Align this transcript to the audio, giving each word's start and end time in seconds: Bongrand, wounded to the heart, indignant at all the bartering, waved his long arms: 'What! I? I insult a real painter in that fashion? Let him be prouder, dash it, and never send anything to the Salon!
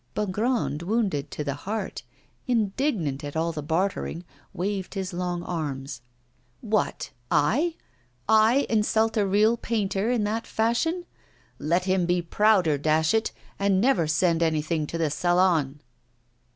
Bongrand, 0.15 0.81
wounded 0.81 1.29
to 1.29 1.43
the 1.43 1.53
heart, 1.53 2.01
indignant 2.47 3.23
at 3.23 3.35
all 3.35 3.51
the 3.51 3.61
bartering, 3.61 4.25
waved 4.51 4.95
his 4.95 5.13
long 5.13 5.43
arms: 5.43 6.01
'What! 6.59 7.11
I? 7.29 7.75
I 8.27 8.65
insult 8.67 9.15
a 9.15 9.27
real 9.27 9.57
painter 9.57 10.09
in 10.09 10.23
that 10.23 10.47
fashion? 10.47 11.05
Let 11.59 11.85
him 11.85 12.07
be 12.07 12.19
prouder, 12.19 12.79
dash 12.79 13.13
it, 13.13 13.31
and 13.59 13.79
never 13.79 14.07
send 14.07 14.41
anything 14.41 14.87
to 14.87 14.97
the 14.97 15.11
Salon! 15.11 15.81